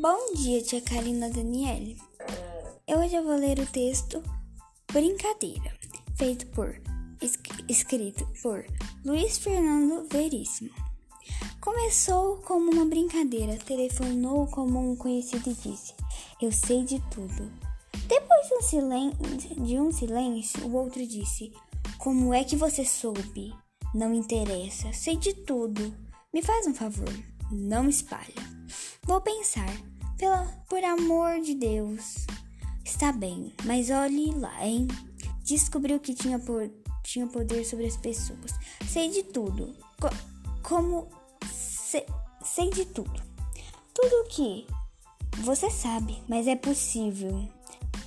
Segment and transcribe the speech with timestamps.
[0.00, 1.94] Bom dia, tia Karina Daniele.
[2.88, 4.22] Eu hoje vou ler o texto
[4.90, 5.76] Brincadeira,
[6.16, 6.74] feito por
[7.68, 8.64] escrito por
[9.04, 10.70] Luiz Fernando Veríssimo.
[11.60, 15.92] Começou como uma brincadeira, telefonou como um conhecido e disse:
[16.40, 17.52] Eu sei de tudo.
[18.08, 21.52] Depois de um, silêncio, de um silêncio, o outro disse:
[21.98, 23.52] Como é que você soube?
[23.94, 25.94] Não interessa, sei de tudo.
[26.32, 27.12] Me faz um favor,
[27.52, 28.49] não espalha.
[29.04, 29.68] Vou pensar.
[30.18, 32.26] Pela, por amor de Deus.
[32.84, 34.86] Está bem, mas olhe lá, hein?
[35.44, 36.70] Descobriu que tinha, por,
[37.02, 38.52] tinha poder sobre as pessoas.
[38.86, 39.74] Sei de tudo.
[40.00, 40.08] Co
[40.62, 41.08] como.
[41.50, 42.04] Se,
[42.44, 43.22] sei de tudo.
[43.94, 44.66] Tudo que
[45.38, 47.48] você sabe, mas é possível.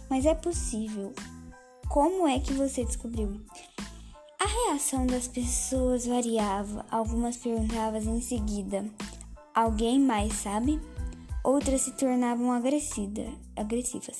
[0.09, 1.13] Mas é possível.
[1.89, 3.41] Como é que você descobriu?
[4.39, 6.85] A reação das pessoas variava.
[6.91, 8.85] Algumas perguntavam em seguida:
[9.53, 10.81] Alguém mais sabe?
[11.43, 14.19] Outras se tornavam agressivas.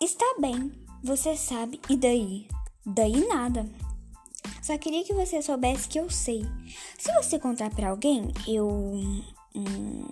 [0.00, 2.46] Está bem, você sabe, e daí?
[2.86, 3.66] Daí nada.
[4.62, 6.46] Só queria que você soubesse que eu sei.
[6.98, 8.68] Se você contar para alguém, eu.
[9.54, 10.06] Hum,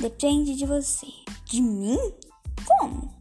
[0.00, 1.06] depende de você.
[1.46, 1.98] De mim?
[2.66, 3.14] Como?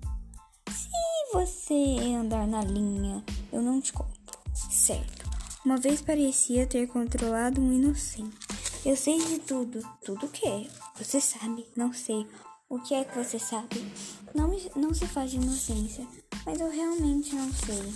[0.69, 4.37] Se você andar na linha, eu não te conto.
[4.53, 5.29] Certo.
[5.65, 8.42] Uma vez parecia ter controlado um inocente.
[8.85, 9.79] Eu sei de tudo.
[10.03, 10.69] Tudo o que?
[10.97, 11.65] Você sabe?
[11.73, 12.27] Não sei.
[12.67, 13.81] O que é que você sabe?
[14.35, 16.05] Não, não se faz de inocência,
[16.45, 17.93] mas eu realmente não sei.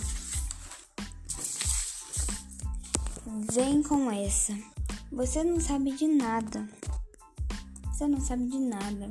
[3.52, 4.56] Vem com essa.
[5.12, 6.66] Você não sabe de nada.
[7.92, 9.10] Você não sabe de nada.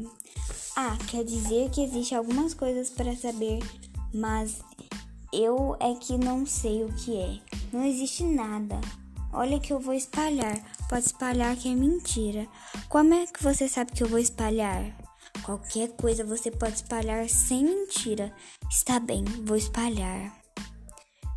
[0.76, 3.60] Ah, quer dizer que existe algumas coisas para saber,
[4.12, 4.62] mas
[5.32, 7.40] eu é que não sei o que é.
[7.72, 8.82] Não existe nada.
[9.38, 10.60] Olha que eu vou espalhar.
[10.90, 12.48] Pode espalhar que é mentira.
[12.90, 14.98] Como é que você sabe que eu vou espalhar?
[15.44, 18.34] Qualquer coisa você pode espalhar sem mentira.
[18.68, 20.36] Está bem, vou espalhar.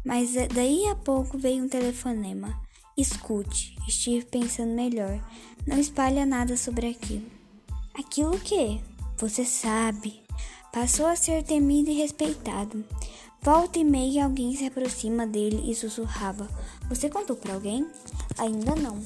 [0.02, 2.58] Mas eh, daí a pouco veio um telefonema.
[2.96, 5.22] Escute, estive pensando melhor.
[5.66, 7.30] Não espalha nada sobre aquilo.
[7.94, 8.80] Aquilo que?
[9.18, 10.22] Você sabe.
[10.72, 12.82] Passou a ser temido e respeitado.
[13.42, 16.46] Volta e meia alguém se aproxima dele e sussurrava:
[16.90, 17.88] Você contou para alguém?
[18.36, 19.00] Ainda não.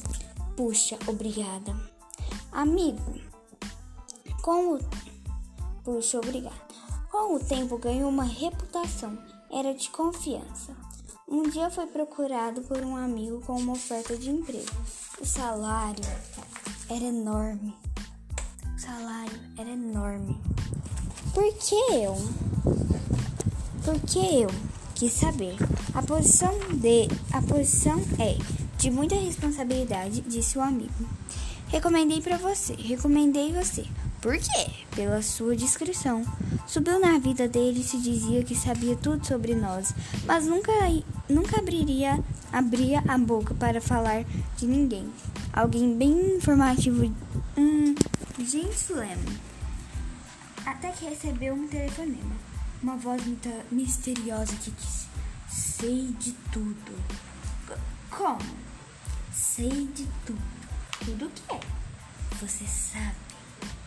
[0.57, 1.75] Puxa, obrigada.
[2.51, 3.15] Amigo,
[4.43, 4.81] com o.
[5.85, 6.65] Puxa, obrigada.
[7.13, 9.17] Com o tempo ganhou uma reputação,
[9.53, 10.75] era de confiança.
[11.29, 14.67] Um dia foi procurado por um amigo com uma oferta de emprego.
[15.21, 16.05] O salário
[16.91, 17.73] era enorme.
[18.77, 20.41] O salário era enorme.
[21.33, 22.17] Por que eu?
[23.85, 24.49] Porque eu
[24.95, 25.57] quis saber.
[25.93, 28.39] A posição de a posição é
[28.79, 31.07] de muita responsabilidade, disse o amigo.
[31.69, 33.85] Recomendei para você, recomendei você.
[34.23, 34.71] Por quê?
[34.97, 36.25] Pela sua descrição.
[36.67, 39.95] Subiu na vida dele e se dizia que sabia tudo sobre nós,
[40.25, 40.73] mas nunca,
[41.29, 42.19] nunca abriria,
[42.51, 44.25] abria a boca para falar
[44.57, 45.07] de ninguém.
[45.53, 47.15] Alguém bem informativo.
[47.59, 47.95] Hum,
[48.39, 49.33] gente, lembra.
[50.65, 52.54] Até que recebeu um telefonema
[52.85, 53.23] uma voz
[53.73, 55.07] misteriosa que disse:
[55.49, 56.93] Sei de tudo.
[58.11, 58.39] Como?
[59.33, 60.43] Sei de tudo.
[61.03, 61.61] Tudo o que é?
[62.41, 63.17] Você sabe.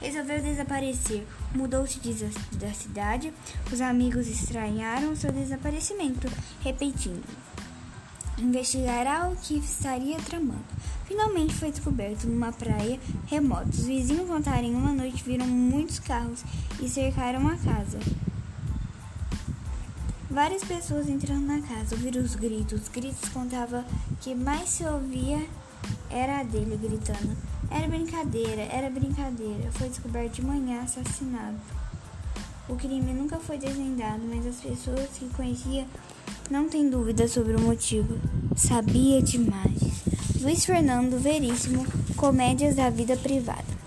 [0.02, 1.28] Resolveu desaparecer.
[1.54, 2.00] Mudou-se
[2.54, 3.32] da cidade.
[3.72, 6.28] Os amigos estranharam seu desaparecimento,
[6.62, 7.24] repetindo:
[8.40, 10.66] Investigará o que estaria tramando.
[11.06, 13.70] Finalmente foi descoberto numa praia remota.
[13.70, 16.44] Os vizinhos contaram em uma noite viram muitos carros
[16.82, 18.00] e cercaram a casa.
[20.30, 22.82] Várias pessoas entrando na casa ouviram os gritos.
[22.82, 23.86] Os gritos contava
[24.22, 25.46] que mais se ouvia
[26.10, 27.36] era a dele gritando.
[27.72, 29.72] Era brincadeira, era brincadeira.
[29.72, 31.58] Foi descoberto de manhã assassinado.
[32.68, 35.86] O crime nunca foi desvendado, mas as pessoas que conhecia
[36.52, 38.20] não têm dúvida sobre o motivo.
[38.56, 40.04] Sabia demais.
[40.42, 41.86] Luiz Fernando Veríssimo,
[42.16, 43.78] Comédias da Vida Privada.